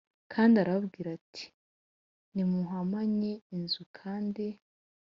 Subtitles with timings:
[0.33, 1.45] Kandi arababwira ati
[2.33, 4.45] nimuhumanye inzu kandi